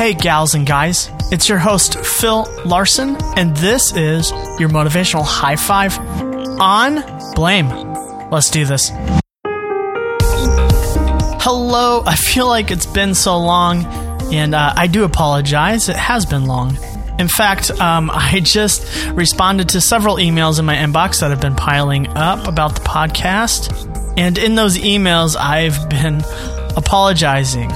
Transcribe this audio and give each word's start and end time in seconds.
Hey, 0.00 0.14
gals 0.14 0.54
and 0.54 0.66
guys, 0.66 1.10
it's 1.30 1.46
your 1.46 1.58
host, 1.58 1.98
Phil 1.98 2.48
Larson, 2.64 3.18
and 3.36 3.54
this 3.54 3.94
is 3.94 4.30
your 4.58 4.70
motivational 4.70 5.22
high 5.26 5.56
five 5.56 5.98
on 6.58 7.04
blame. 7.34 7.68
Let's 8.30 8.48
do 8.48 8.64
this. 8.64 8.90
Hello, 11.42 12.02
I 12.06 12.16
feel 12.16 12.48
like 12.48 12.70
it's 12.70 12.86
been 12.86 13.14
so 13.14 13.36
long, 13.36 13.84
and 14.32 14.54
uh, 14.54 14.72
I 14.74 14.86
do 14.86 15.04
apologize. 15.04 15.90
It 15.90 15.96
has 15.96 16.24
been 16.24 16.46
long. 16.46 16.78
In 17.18 17.28
fact, 17.28 17.70
um, 17.72 18.10
I 18.14 18.40
just 18.40 19.06
responded 19.10 19.68
to 19.68 19.82
several 19.82 20.16
emails 20.16 20.58
in 20.58 20.64
my 20.64 20.76
inbox 20.76 21.20
that 21.20 21.28
have 21.28 21.42
been 21.42 21.56
piling 21.56 22.08
up 22.16 22.48
about 22.48 22.74
the 22.74 22.80
podcast. 22.80 24.16
And 24.16 24.38
in 24.38 24.54
those 24.54 24.78
emails, 24.78 25.36
I've 25.36 25.90
been 25.90 26.22
apologizing. 26.74 27.70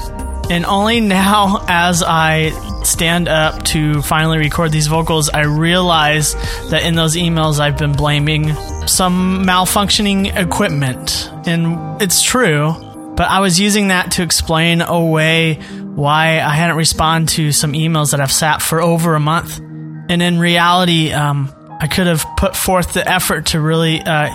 And 0.50 0.64
only 0.66 1.00
now, 1.00 1.64
as 1.68 2.02
I 2.02 2.50
stand 2.85 3.29
up 3.29 3.62
to 3.64 4.02
finally 4.02 4.39
record 4.39 4.72
these 4.72 4.86
vocals, 4.86 5.29
I 5.29 5.44
realize 5.44 6.35
that 6.71 6.82
in 6.85 6.94
those 6.94 7.16
emails, 7.16 7.58
I've 7.58 7.79
been 7.79 7.93
blaming 7.93 8.54
some 8.86 9.44
malfunctioning 9.44 10.36
equipment. 10.36 11.30
And 11.46 12.00
it's 12.00 12.22
true, 12.22 12.75
but 13.16 13.29
I 13.29 13.40
was 13.40 13.58
using 13.58 13.88
that 13.88 14.12
to 14.12 14.22
explain 14.22 14.82
away 14.82 15.54
why 15.54 16.40
I 16.40 16.50
hadn't 16.50 16.76
responded 16.76 17.35
to 17.35 17.52
some 17.52 17.72
emails 17.72 18.11
that 18.11 18.21
I've 18.21 18.32
sat 18.32 18.61
for 18.61 18.80
over 18.82 19.14
a 19.14 19.21
month. 19.21 19.58
And 19.58 20.22
in 20.22 20.38
reality, 20.38 21.13
um, 21.13 21.52
I 21.80 21.86
could 21.86 22.07
have 22.07 22.24
put 22.36 22.54
forth 22.54 22.93
the 22.93 23.08
effort 23.08 23.46
to 23.46 23.61
really 23.61 24.00
uh, 24.00 24.29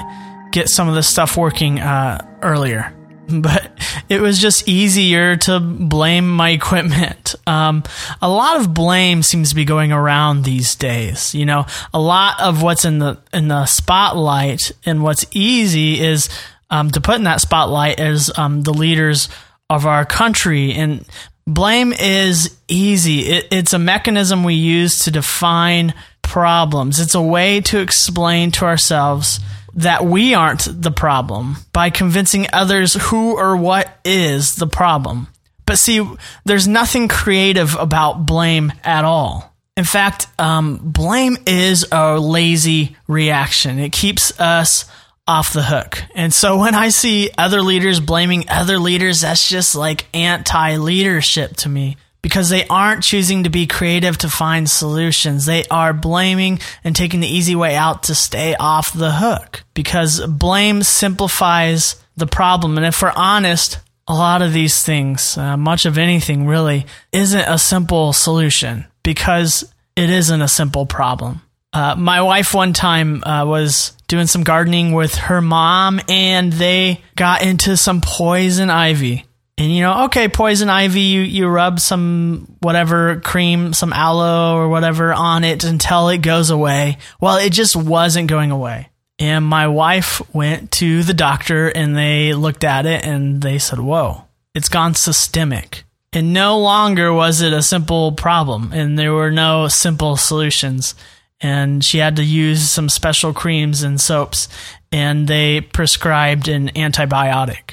get 0.52 0.70
some 0.70 0.89
of 0.89 0.95
this 0.95 1.08
stuff 1.08 1.38
working 1.38 1.80
uh, 1.80 2.26
earlier. 2.41 2.95
But 3.31 3.69
it 4.09 4.22
was 4.22 4.40
just 4.40 4.68
easier 4.68 5.36
to 5.36 5.59
blame 5.59 6.30
my 6.30 6.50
equipment. 6.50 7.36
Um, 7.48 7.84
a 8.22 8.30
lot 8.30 8.59
of 8.59 8.73
blame 8.73 9.23
seems 9.23 9.50
to 9.50 9.55
be 9.55 9.66
going 9.66 9.91
around 9.91 10.44
these 10.44 10.75
days. 10.75 11.34
You 11.34 11.45
know, 11.45 11.66
a 11.94 12.00
lot 12.00 12.39
of 12.39 12.61
what's 12.61 12.86
in 12.86 13.00
the 13.00 13.19
in 13.34 13.47
the 13.47 13.66
spotlight 13.66 14.72
and 14.86 15.03
what's 15.03 15.25
easy 15.31 16.00
is 16.00 16.30
um, 16.69 16.92
to 16.92 17.02
put 17.02 17.16
in 17.16 17.23
that 17.23 17.42
spotlight 17.42 18.00
is 18.00 18.31
um, 18.38 18.61
the 18.61 18.73
leaders 18.73 19.30
of 19.69 19.86
our 19.86 20.06
country 20.06 20.73
and 20.73 21.06
blame 21.45 21.94
is 21.94 22.58
easy. 22.67 23.22
It, 23.22 23.47
it's 23.52 23.73
a 23.73 23.80
mechanism 23.80 24.44
we 24.44 24.56
use 24.56 25.00
to 25.06 25.12
define 25.12 25.94
problems. 26.22 27.00
It's 27.00 27.16
a 27.16 27.22
way 27.22 27.62
to 27.62 27.80
explain 27.80 28.52
to 28.52 28.66
ourselves 28.66 29.39
that 29.80 30.03
we 30.03 30.33
aren't 30.33 30.67
the 30.69 30.91
problem 30.91 31.55
by 31.72 31.89
convincing 31.89 32.47
others 32.52 32.94
who 32.94 33.38
or 33.38 33.55
what 33.55 33.89
is 34.03 34.55
the 34.55 34.67
problem. 34.67 35.27
But 35.66 35.77
see, 35.80 36.05
there's 36.44 36.67
nothing 36.67 37.08
creative 37.08 37.75
about 37.75 38.25
blame 38.25 38.73
at 38.83 39.05
all. 39.05 39.55
In 39.77 39.85
fact, 39.85 40.27
um, 40.38 40.80
blame 40.83 41.38
is 41.47 41.85
a 41.91 42.19
lazy 42.19 42.97
reaction. 43.07 43.80
It 43.80 43.94
keeps 43.94 44.38
us 44.38 44.83
off 45.25 45.53
the 45.53 45.63
hook. 45.63 46.03
And 46.13 46.33
so 46.33 46.57
when 46.57 46.75
I 46.75 46.89
see 46.89 47.30
other 47.38 47.61
leaders 47.61 48.02
blaming 48.02 48.50
other 48.50 48.80
leaders, 48.80 49.22
that's 49.22 49.47
just 49.47 49.75
like 49.75 50.07
anti 50.13 50.75
leadership 50.75 51.55
to 51.57 51.69
me 51.69 51.95
because 52.22 52.50
they 52.50 52.66
aren't 52.67 53.03
choosing 53.03 53.44
to 53.44 53.50
be 53.50 53.67
creative 53.67 54.17
to 54.20 54.30
find 54.30 54.70
solutions. 54.70 55.45
They 55.45 55.64
are 55.66 55.94
blaming 55.94 56.59
and 56.84 56.95
taking 56.95 57.20
the 57.20 57.28
easy 57.28 57.56
way 57.56 57.75
out 57.75 58.03
to 58.03 58.16
stay 58.16 58.56
off 58.56 58.94
the 58.94 59.12
hook 59.12 59.64
because 59.73 60.25
blame 60.28 60.84
simplifies 60.84 61.95
the 62.17 62.28
problem. 62.28 62.78
And 62.78 62.86
if 62.86 63.02
we're 63.02 63.14
honest, 63.16 63.80
a 64.08 64.14
lot 64.14 64.42
of 64.42 64.53
these 64.53 64.84
things, 64.84 65.38
uh, 65.38 65.56
much 65.56 65.86
of 65.86 65.97
anything 65.97 66.47
really, 66.47 66.86
isn't 67.12 67.47
a 67.47 67.58
simple 67.58 68.12
solution 68.12 68.86
because 69.03 69.72
it 69.95 70.09
isn't 70.09 70.42
a 70.42 70.47
simple 70.47 70.86
problem. 70.86 71.42
Uh, 71.72 71.95
my 71.95 72.22
wife 72.22 72.53
one 72.53 72.73
time 72.73 73.23
uh, 73.23 73.45
was 73.45 73.94
doing 74.08 74.25
some 74.25 74.44
gardening 74.44 74.91
with 74.91 75.13
her 75.16 75.40
mom 75.40 76.01
and 76.09 76.51
they 76.51 77.00
got 77.16 77.44
into 77.44 77.78
some 77.78 78.01
poison 78.01 78.72
ivy 78.72 79.25
and 79.59 79.75
you 79.75 79.81
know, 79.81 80.06
okay, 80.06 80.30
poison 80.30 80.70
ivy, 80.70 81.02
you, 81.02 81.20
you 81.20 81.46
rub 81.46 81.81
some 81.81 82.47
whatever 82.62 83.20
cream, 83.20 83.74
some 83.74 83.92
aloe 83.92 84.56
or 84.56 84.70
whatever 84.70 85.14
on 85.14 85.44
it 85.44 85.66
until 85.66 86.08
it 86.08 86.20
goes 86.20 86.50
away. 86.50 86.97
Well, 87.20 87.36
it 87.36 87.52
just 87.52 87.75
wasn't 87.75 88.30
going 88.30 88.52
away. 88.52 88.88
And 89.19 89.44
my 89.44 89.68
wife 89.68 90.22
went 90.34 90.72
to 90.74 91.03
the 91.03 91.14
doctor 91.14 91.68
and 91.68 91.94
they 91.94 92.34
looked 92.34 92.64
at 92.64 92.86
it 92.86 93.03
and 93.03 93.42
they 93.42 93.59
said, 93.59 93.80
whoa, 93.80 94.24
it's 94.56 94.69
gone 94.69 94.96
systemic. 94.96 95.84
And 96.14 96.31
no 96.34 96.58
longer 96.58 97.12
was 97.12 97.42
it 97.42 97.52
a 97.52 97.62
simple 97.62 98.14
problem 98.14 98.72
and 98.72 98.98
there 98.98 99.14
were 99.14 99.30
no 99.30 99.68
simple 99.68 100.16
solutions. 100.16 100.96
And 101.42 101.84
she 101.84 101.98
had 101.98 102.16
to 102.16 102.24
use 102.24 102.69
some 102.69 102.88
special 102.88 103.34
creams 103.34 103.84
and 103.84 104.00
soaps 104.00 104.48
and 104.90 105.28
they 105.28 105.59
prescribed 105.59 106.48
an 106.48 106.69
antibiotic. 106.69 107.69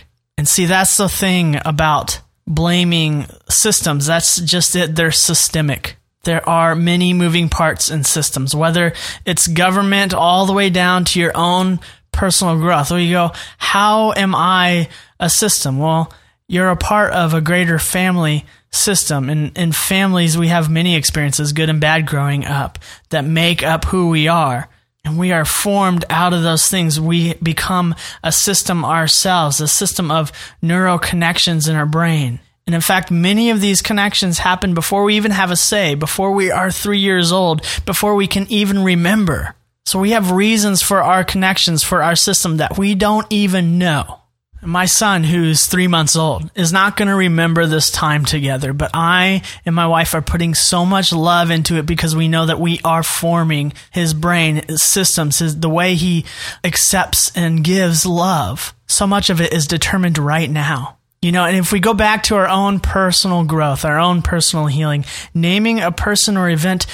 And 0.47 0.51
see, 0.53 0.67
that's 0.67 0.97
the 0.97 1.09
thing 1.09 1.59
about 1.65 2.21
blaming 2.47 3.27
systems. 3.49 4.07
That's 4.07 4.41
just 4.41 4.77
it. 4.77 4.95
They're 4.95 5.11
systemic. 5.11 5.97
There 6.23 6.49
are 6.49 6.77
many 6.77 7.13
moving 7.15 7.49
parts 7.49 7.91
in 7.91 8.05
systems, 8.05 8.55
whether 8.55 8.93
it's 9.25 9.49
government 9.49 10.15
all 10.15 10.47
the 10.47 10.53
way 10.53 10.71
down 10.71 11.05
to 11.07 11.19
your 11.19 11.33
own 11.35 11.81
personal 12.13 12.59
growth, 12.59 12.93
where 12.93 13.01
you 13.01 13.15
go, 13.15 13.33
how 13.59 14.13
am 14.13 14.37
I 14.37 14.89
a 15.19 15.29
system? 15.29 15.81
Well, 15.81 16.13
you're 16.47 16.71
a 16.71 16.77
part 16.77 17.13
of 17.13 17.35
a 17.35 17.41
greater 17.41 17.81
family 17.81 18.47
system. 18.71 19.29
And 19.29 19.59
in 19.59 19.73
families, 19.73 20.39
we 20.39 20.47
have 20.47 20.71
many 20.71 20.95
experiences, 20.95 21.53
good 21.55 21.71
and 21.71 21.81
bad, 21.81 22.07
growing 22.07 22.45
up 22.45 22.79
that 23.09 23.25
make 23.25 23.65
up 23.65 23.87
who 23.87 24.11
we 24.11 24.29
are. 24.29 24.69
And 25.07 25.17
we 25.17 25.31
are 25.31 25.45
formed 25.45 26.05
out 26.11 26.33
of 26.33 26.43
those 26.43 26.67
things. 26.69 27.01
We 27.01 27.35
become 27.35 27.95
a 28.25 28.33
system 28.33 28.85
ourselves, 28.85 29.61
a 29.61 29.69
system 29.69 30.11
of 30.11 30.33
neural 30.61 30.99
connections 30.99 31.69
in 31.69 31.77
our 31.77 31.87
brain. 31.87 32.41
And 32.67 32.75
in 32.75 32.81
fact, 32.81 33.13
many 33.13 33.51
of 33.51 33.61
these 33.61 33.83
connections 33.83 34.39
happen 34.39 34.75
before 34.75 35.05
we 35.05 35.15
even 35.15 35.31
have 35.31 35.53
a 35.53 35.57
say, 35.57 35.95
before 35.95 36.33
we 36.33 36.51
are 36.51 36.73
three 36.73 36.99
years 36.99 37.31
old, 37.31 37.65
before 37.85 38.17
we 38.17 38.27
can 38.27 38.49
even 38.51 38.83
remember. 38.83 39.55
So 39.85 40.01
we 40.01 40.11
have 40.11 40.33
reasons 40.33 40.83
for 40.83 41.01
our 41.01 41.23
connections, 41.23 41.85
for 41.85 42.03
our 42.03 42.17
system 42.17 42.57
that 42.57 42.77
we 42.77 42.97
don't 42.97 43.29
even 43.31 43.79
know. 43.79 44.23
My 44.63 44.87
son, 44.87 45.23
who's 45.23 45.67
three 45.67 45.87
months 45.87 46.17
old, 46.17 46.51
is 46.55 46.73
not 46.73 46.97
going 46.97 47.09
to 47.09 47.15
remember 47.15 47.67
this 47.67 47.91
time 47.91 48.25
together, 48.25 48.73
but 48.73 48.91
I 48.95 49.43
and 49.65 49.75
my 49.75 49.87
wife 49.87 50.15
are 50.15 50.23
putting 50.23 50.55
so 50.55 50.85
much 50.85 51.13
love 51.13 51.51
into 51.51 51.77
it 51.77 51.87
because 51.87 52.17
we 52.17 52.27
know 52.27 52.47
that 52.47 52.59
we 52.59 52.81
are 52.83 53.03
forming 53.03 53.75
his 53.91 54.15
brain, 54.15 54.63
his 54.67 54.83
systems, 54.83 55.39
his, 55.39 55.61
the 55.61 55.69
way 55.69 55.95
he 55.95 56.25
accepts 56.65 57.31
and 57.37 57.63
gives 57.63 58.07
love. 58.07 58.75
So 58.87 59.07
much 59.07 59.31
of 59.31 59.41
it 59.41 59.53
is 59.53 59.67
determined 59.67 60.19
right 60.19 60.51
now. 60.51 60.99
You 61.23 61.33
know, 61.33 61.45
and 61.45 61.57
if 61.57 61.73
we 61.73 61.81
go 61.81 61.95
back 61.95 62.25
to 62.25 62.37
our 62.37 62.49
own 62.49 62.81
personal 62.81 63.45
growth, 63.45 63.85
our 63.85 63.99
own 63.99 64.23
personal 64.23 64.67
healing, 64.67 65.05
naming 65.35 65.81
a 65.81 65.93
person 65.93 66.37
or 66.37 66.49
event 66.49 66.87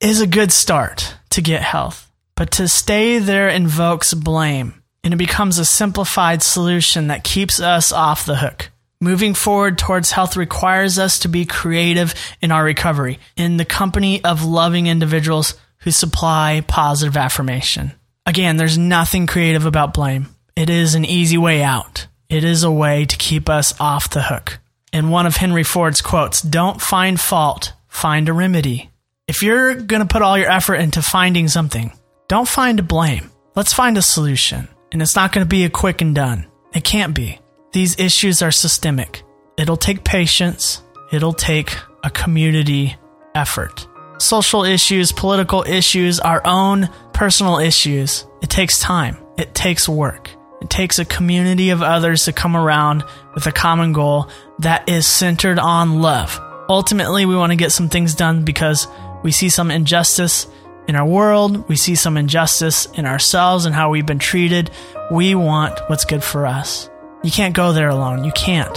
is 0.00 0.20
a 0.20 0.26
good 0.26 0.52
start 0.52 1.14
to 1.30 1.42
get 1.42 1.62
health. 1.62 2.10
But 2.34 2.52
to 2.52 2.68
stay 2.68 3.18
there 3.18 3.48
invokes 3.48 4.14
blame 4.14 4.79
and 5.02 5.14
it 5.14 5.18
becomes 5.18 5.58
a 5.58 5.64
simplified 5.64 6.42
solution 6.42 7.08
that 7.08 7.24
keeps 7.24 7.60
us 7.60 7.92
off 7.92 8.26
the 8.26 8.36
hook. 8.36 8.70
Moving 9.00 9.32
forward 9.32 9.78
towards 9.78 10.10
health 10.10 10.36
requires 10.36 10.98
us 10.98 11.20
to 11.20 11.28
be 11.28 11.46
creative 11.46 12.14
in 12.42 12.52
our 12.52 12.62
recovery, 12.62 13.18
in 13.34 13.56
the 13.56 13.64
company 13.64 14.22
of 14.22 14.44
loving 14.44 14.86
individuals 14.86 15.54
who 15.78 15.90
supply 15.90 16.62
positive 16.68 17.16
affirmation. 17.16 17.92
Again, 18.26 18.58
there's 18.58 18.76
nothing 18.76 19.26
creative 19.26 19.64
about 19.64 19.94
blame. 19.94 20.28
It 20.54 20.68
is 20.68 20.94
an 20.94 21.06
easy 21.06 21.38
way 21.38 21.62
out. 21.62 22.06
It 22.28 22.44
is 22.44 22.62
a 22.62 22.70
way 22.70 23.06
to 23.06 23.16
keep 23.16 23.48
us 23.48 23.72
off 23.80 24.10
the 24.10 24.22
hook. 24.22 24.58
In 24.92 25.08
one 25.08 25.24
of 25.24 25.36
Henry 25.36 25.64
Ford's 25.64 26.02
quotes, 26.02 26.42
don't 26.42 26.80
find 26.80 27.18
fault, 27.18 27.72
find 27.88 28.28
a 28.28 28.34
remedy. 28.34 28.90
If 29.26 29.42
you're 29.42 29.74
going 29.74 30.06
to 30.06 30.12
put 30.12 30.22
all 30.22 30.36
your 30.36 30.50
effort 30.50 30.74
into 30.74 31.00
finding 31.00 31.48
something, 31.48 31.92
don't 32.28 32.48
find 32.48 32.78
a 32.78 32.82
blame. 32.82 33.30
Let's 33.56 33.72
find 33.72 33.96
a 33.96 34.02
solution. 34.02 34.68
And 34.92 35.00
it's 35.00 35.16
not 35.16 35.32
going 35.32 35.44
to 35.44 35.48
be 35.48 35.64
a 35.64 35.70
quick 35.70 36.00
and 36.00 36.14
done. 36.14 36.46
It 36.74 36.84
can't 36.84 37.14
be. 37.14 37.38
These 37.72 37.98
issues 38.00 38.42
are 38.42 38.50
systemic. 38.50 39.22
It'll 39.56 39.76
take 39.76 40.04
patience. 40.04 40.82
It'll 41.12 41.32
take 41.32 41.76
a 42.02 42.10
community 42.10 42.96
effort. 43.34 43.86
Social 44.18 44.64
issues, 44.64 45.12
political 45.12 45.62
issues, 45.62 46.20
our 46.20 46.42
own 46.44 46.88
personal 47.12 47.58
issues. 47.58 48.26
It 48.42 48.50
takes 48.50 48.80
time. 48.80 49.16
It 49.38 49.54
takes 49.54 49.88
work. 49.88 50.30
It 50.60 50.68
takes 50.68 50.98
a 50.98 51.04
community 51.04 51.70
of 51.70 51.82
others 51.82 52.24
to 52.24 52.32
come 52.32 52.56
around 52.56 53.04
with 53.34 53.46
a 53.46 53.52
common 53.52 53.92
goal 53.92 54.28
that 54.58 54.88
is 54.88 55.06
centered 55.06 55.58
on 55.58 56.02
love. 56.02 56.38
Ultimately, 56.68 57.24
we 57.24 57.36
want 57.36 57.50
to 57.52 57.56
get 57.56 57.72
some 57.72 57.88
things 57.88 58.14
done 58.14 58.44
because 58.44 58.86
we 59.22 59.32
see 59.32 59.48
some 59.48 59.70
injustice 59.70 60.46
in 60.90 60.96
our 60.96 61.06
world, 61.06 61.68
we 61.68 61.76
see 61.76 61.94
some 61.94 62.16
injustice 62.16 62.86
in 62.86 63.06
ourselves 63.06 63.64
and 63.64 63.72
how 63.72 63.90
we've 63.90 64.04
been 64.04 64.18
treated. 64.18 64.72
We 65.08 65.36
want 65.36 65.78
what's 65.86 66.04
good 66.04 66.24
for 66.24 66.46
us. 66.46 66.90
You 67.22 67.30
can't 67.30 67.54
go 67.54 67.72
there 67.72 67.90
alone. 67.90 68.24
You 68.24 68.32
can't. 68.32 68.76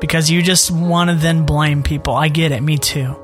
Because 0.00 0.28
you 0.28 0.42
just 0.42 0.72
want 0.72 1.10
to 1.10 1.16
then 1.16 1.46
blame 1.46 1.84
people. 1.84 2.12
I 2.12 2.26
get 2.26 2.50
it. 2.50 2.60
Me 2.60 2.76
too. 2.76 3.14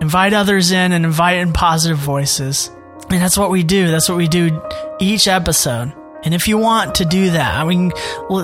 invite 0.00 0.32
others 0.32 0.72
in 0.72 0.92
and 0.92 1.04
invite 1.04 1.40
in 1.40 1.52
positive 1.52 1.98
voices. 1.98 2.70
And 3.10 3.20
that's 3.20 3.36
what 3.36 3.50
we 3.50 3.62
do. 3.62 3.90
That's 3.90 4.08
what 4.08 4.16
we 4.16 4.28
do 4.28 4.62
each 4.98 5.28
episode. 5.28 5.92
And 6.24 6.32
if 6.32 6.48
you 6.48 6.56
want 6.56 6.94
to 6.96 7.04
do 7.04 7.32
that, 7.32 7.54
I 7.54 7.64
mean, 7.64 7.92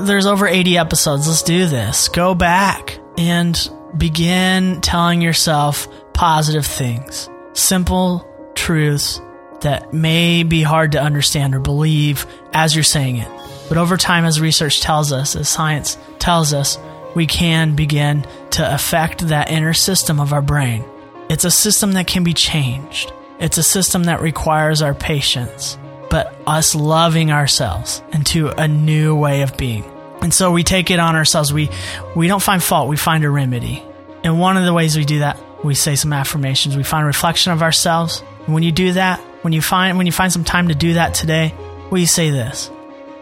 there's 0.04 0.26
over 0.26 0.46
80 0.46 0.76
episodes. 0.76 1.26
Let's 1.26 1.42
do 1.42 1.66
this. 1.66 2.08
Go 2.08 2.34
back 2.34 2.98
and 3.16 3.56
begin 3.96 4.82
telling 4.82 5.22
yourself 5.22 5.88
positive 6.12 6.66
things, 6.66 7.30
simple 7.54 8.26
truths 8.54 9.18
that 9.62 9.92
may 9.92 10.42
be 10.42 10.62
hard 10.62 10.92
to 10.92 11.02
understand 11.02 11.54
or 11.54 11.60
believe 11.60 12.26
as 12.52 12.74
you're 12.74 12.84
saying 12.84 13.16
it. 13.16 13.28
But 13.68 13.78
over 13.78 13.96
time, 13.96 14.24
as 14.24 14.40
research 14.40 14.80
tells 14.80 15.12
us, 15.12 15.36
as 15.36 15.48
science 15.48 15.96
tells 16.18 16.52
us, 16.52 16.78
we 17.14 17.26
can 17.26 17.74
begin 17.74 18.26
to 18.50 18.74
affect 18.74 19.28
that 19.28 19.50
inner 19.50 19.74
system 19.74 20.20
of 20.20 20.32
our 20.32 20.42
brain. 20.42 20.84
It's 21.28 21.44
a 21.44 21.50
system 21.50 21.92
that 21.92 22.06
can 22.06 22.24
be 22.24 22.34
changed. 22.34 23.12
It's 23.38 23.58
a 23.58 23.62
system 23.62 24.04
that 24.04 24.20
requires 24.20 24.82
our 24.82 24.94
patience, 24.94 25.78
but 26.10 26.34
us 26.46 26.74
loving 26.74 27.30
ourselves 27.30 28.02
into 28.12 28.48
a 28.48 28.66
new 28.68 29.14
way 29.14 29.42
of 29.42 29.56
being. 29.56 29.84
And 30.20 30.34
so 30.34 30.50
we 30.50 30.64
take 30.64 30.90
it 30.90 30.98
on 30.98 31.16
ourselves. 31.16 31.52
We 31.52 31.70
we 32.14 32.26
don't 32.28 32.42
find 32.42 32.62
fault, 32.62 32.88
we 32.88 32.96
find 32.96 33.24
a 33.24 33.30
remedy. 33.30 33.82
And 34.22 34.38
one 34.38 34.56
of 34.56 34.64
the 34.64 34.74
ways 34.74 34.96
we 34.96 35.04
do 35.04 35.20
that, 35.20 35.40
we 35.64 35.74
say 35.74 35.94
some 35.94 36.12
affirmations. 36.12 36.76
We 36.76 36.82
find 36.82 37.06
reflection 37.06 37.52
of 37.52 37.62
ourselves. 37.62 38.22
And 38.44 38.54
when 38.54 38.62
you 38.62 38.72
do 38.72 38.92
that, 38.92 39.20
when 39.42 39.52
you 39.52 39.62
find 39.62 39.96
when 39.96 40.06
you 40.06 40.12
find 40.12 40.32
some 40.32 40.44
time 40.44 40.68
to 40.68 40.74
do 40.74 40.94
that 40.94 41.14
today, 41.14 41.54
will 41.90 41.98
you 41.98 42.06
say 42.06 42.30
this? 42.30 42.70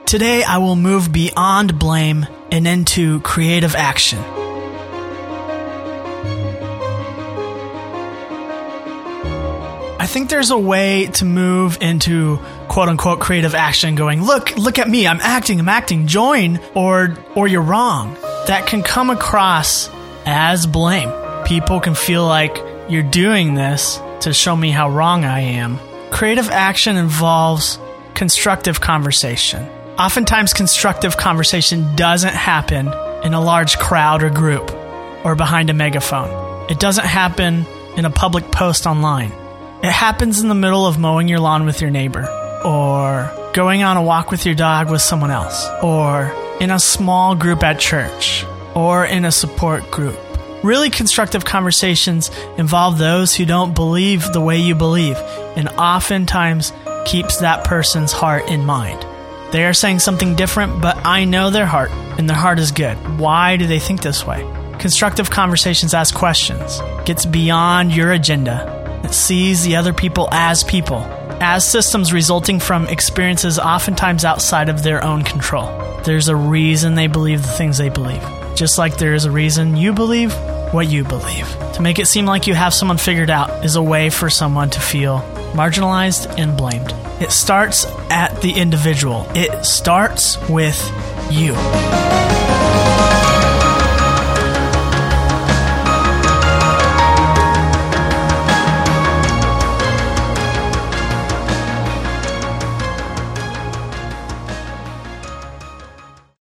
Today 0.07 0.43
I 0.43 0.59
will 0.59 0.77
move 0.77 1.13
beyond 1.13 1.79
blame 1.79 2.27
and 2.51 2.67
into 2.67 3.21
creative 3.21 3.75
action. 3.75 4.19
I 10.01 10.07
think 10.11 10.31
there's 10.31 10.51
a 10.51 10.59
way 10.59 11.07
to 11.07 11.27
move 11.27 11.79
into 11.83 12.39
quote 12.69 12.89
unquote 12.89 13.21
creative 13.21 13.55
action 13.55 13.95
going, 13.95 14.23
look, 14.23 14.57
look 14.57 14.79
at 14.79 14.89
me, 14.89 15.07
I'm 15.07 15.21
acting, 15.21 15.61
I'm 15.61 15.69
acting, 15.69 16.07
join, 16.07 16.61
or 16.75 17.17
or 17.35 17.47
you're 17.47 17.63
wrong. 17.63 18.15
That 18.47 18.67
can 18.67 18.83
come 18.83 19.11
across 19.11 19.91
as 20.25 20.67
blame. 20.67 21.13
People 21.45 21.81
can 21.81 21.95
feel 21.95 22.27
like 22.27 22.57
you're 22.89 23.03
doing 23.03 23.55
this 23.55 24.01
to 24.21 24.33
show 24.33 24.57
me 24.57 24.71
how 24.71 24.89
wrong 24.89 25.25
I 25.25 25.41
am. 25.41 25.79
Creative 26.19 26.51
action 26.51 26.97
involves 26.97 27.79
constructive 28.15 28.81
conversation. 28.81 29.65
Oftentimes, 30.01 30.53
constructive 30.53 31.17
conversation 31.17 31.95
doesn't 31.95 32.35
happen 32.35 32.89
in 33.23 33.35
a 33.35 33.41
large 33.41 33.79
crowd 33.79 34.25
or 34.25 34.29
group 34.29 34.69
or 35.25 35.37
behind 35.37 35.71
a 35.71 35.75
megaphone. 35.75 36.69
It 36.69 36.81
doesn't 36.81 37.05
happen 37.05 37.65
in 37.97 38.05
a 38.05 38.11
public 38.11 38.51
post 38.51 38.85
online. 38.85 39.31
It 39.85 39.93
happens 39.93 40.41
in 40.41 40.49
the 40.49 40.57
middle 40.57 40.89
of 40.89 40.99
mowing 40.99 41.29
your 41.29 41.39
lawn 41.39 41.65
with 41.65 41.81
your 41.81 41.91
neighbor, 41.91 42.27
or 42.65 43.33
going 43.55 43.85
on 43.85 43.97
a 43.97 44.03
walk 44.03 44.33
with 44.33 44.45
your 44.45 44.57
dog 44.57 44.91
with 44.91 45.03
someone 45.03 45.31
else, 45.31 45.69
or 45.85 46.35
in 46.59 46.73
a 46.73 46.81
small 46.81 47.37
group 47.37 47.63
at 47.63 47.79
church, 47.79 48.45
or 48.75 49.05
in 49.05 49.25
a 49.25 49.31
support 49.31 49.89
group. 49.93 50.19
Really 50.65 50.91
constructive 50.91 51.45
conversations 51.45 52.33
involve 52.57 52.99
those 52.99 53.35
who 53.35 53.47
don't 53.47 53.75
believe 53.75 54.33
the 54.33 54.41
way 54.41 54.59
you 54.59 54.75
believe, 54.75 55.17
and 55.57 55.69
oftentimes 55.69 56.73
keeps 57.07 57.39
that 57.39 57.65
person's 57.65 58.11
heart 58.11 58.49
in 58.49 58.67
mind. 58.67 59.07
They 59.53 59.65
are 59.65 59.73
saying 59.73 60.01
something 60.01 60.35
different, 60.35 60.83
but 60.83 61.07
I 61.07 61.25
know 61.25 61.51
their 61.51 61.65
heart, 61.65 61.93
and 61.93 62.29
their 62.29 62.37
heart 62.37 62.59
is 62.59 62.73
good. 62.73 62.97
Why 63.19 63.57
do 63.57 63.69
they 63.69 63.79
think 63.79 64.03
this 64.03 64.27
way? 64.27 64.41
Constructive 64.81 65.31
conversations 65.31 65.95
ask 65.95 66.13
questions, 66.13 66.81
gets 67.05 67.25
beyond 67.25 67.95
your 67.95 68.13
agenda, 68.13 69.09
sees 69.13 69.63
the 69.63 69.77
other 69.77 69.93
people 69.93 70.29
as 70.33 70.65
people, 70.65 71.03
as 71.41 71.65
systems 71.65 72.13
resulting 72.13 72.59
from 72.59 72.89
experiences 72.89 73.61
oftentimes 73.61 74.25
outside 74.25 74.69
of 74.69 74.83
their 74.83 75.05
own 75.05 75.23
control. 75.23 75.69
There's 76.03 76.29
a 76.29 76.37
reason 76.37 76.97
they 76.97 77.07
believe 77.07 77.43
the 77.43 77.49
things 77.49 77.79
they 77.79 77.91
believe, 77.91 78.23
just 78.57 78.77
like 78.77 78.99
there 78.99 79.15
is 79.15 79.25
a 79.25 79.31
reason 79.31 79.77
you 79.77 79.93
believe 79.93 80.35
what 80.73 80.89
you 80.89 81.05
believe. 81.05 81.49
To 81.75 81.83
make 81.83 81.99
it 81.99 82.07
seem 82.07 82.27
like 82.27 82.47
you 82.47 82.55
have 82.55 82.75
someone 82.75 82.99
figured 82.99 83.31
out 83.31 83.65
is 83.65 83.77
a 83.77 83.83
way 83.83 84.11
for 84.11 84.31
someone 84.31 84.71
to 84.71 84.81
feel 84.81 85.21
marginalized 85.53 86.39
and 86.39 86.57
blamed. 86.57 86.93
It 87.21 87.33
starts 87.33 87.85
at 88.11 88.41
the 88.43 88.53
individual, 88.53 89.27
it 89.35 89.65
starts 89.65 90.39
with 90.49 90.81
you. 91.31 91.55